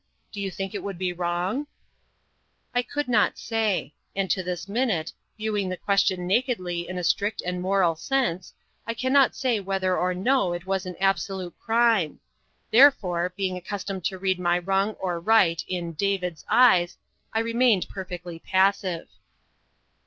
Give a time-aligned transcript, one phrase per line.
[0.31, 1.67] Do you think it would be wrong?"
[2.73, 7.39] I could not say; and to this minute, viewing the question nakedly in a strict
[7.45, 8.51] and moral sense,
[8.87, 12.19] I cannot say either whether or no it was an absolute crime;
[12.71, 16.97] therefore, being accustomed to read my wrong or right in "David's" eyes,
[17.31, 19.07] I remained perfectly passive.